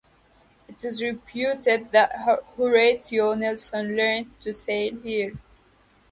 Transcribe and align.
It 0.67 0.83
is 0.83 0.99
reputed 1.03 1.91
that 1.91 2.43
Horatio 2.57 3.35
Nelson 3.35 3.95
learnt 3.95 4.41
to 4.41 4.51
sail 4.51 4.95
here. 4.99 5.33